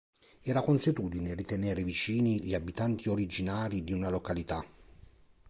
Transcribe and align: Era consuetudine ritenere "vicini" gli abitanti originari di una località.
Era 0.41 0.61
consuetudine 0.63 1.35
ritenere 1.35 1.83
"vicini" 1.83 2.41
gli 2.43 2.55
abitanti 2.55 3.07
originari 3.07 3.83
di 3.83 3.93
una 3.93 4.09
località. 4.09 4.65